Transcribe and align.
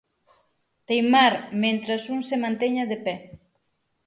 Teimar 0.91 1.35
mentres 1.65 2.03
un 2.15 2.19
se 2.29 2.37
manteña 2.43 2.83
de 2.91 2.97
pé. 3.05 3.15